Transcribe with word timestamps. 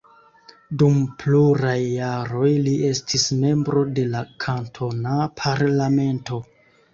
Dum 0.81 0.95
pluraj 1.23 1.75
jaroj 1.95 2.49
li 2.69 2.73
estis 2.87 3.27
membro 3.43 3.85
de 4.01 4.07
la 4.15 4.23
kantona 4.47 5.21
parlamento. 5.45 6.43